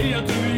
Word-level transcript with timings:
Maria, 0.00 0.49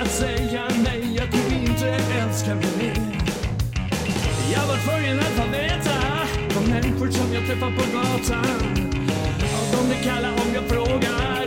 att 0.00 0.10
säga 0.10 0.68
nej 0.84 1.20
att 1.22 1.32
du 1.32 1.56
inte 1.56 1.88
älskar 1.88 2.54
mig 2.54 2.66
mer. 2.78 3.18
Jag 4.52 4.66
var 4.66 4.76
tvungen 4.76 5.18
att 5.18 5.36
ta 5.36 5.44
veta 5.44 6.26
de 6.54 6.70
människor 6.70 7.10
som 7.10 7.34
jag 7.34 7.46
träffar 7.46 7.70
på 7.70 7.96
gatan. 7.96 8.86
Om 9.60 9.66
de 9.72 9.88
blir 9.88 10.02
kalla 10.02 10.28
om 10.32 10.54
jag 10.54 10.64
frågar 10.64 11.37